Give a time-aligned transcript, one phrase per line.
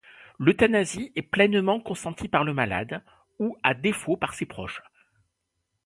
[0.39, 3.03] L'euthanasie est pleinement consentie par le malade,
[3.37, 4.81] ou à défaut par ses proches.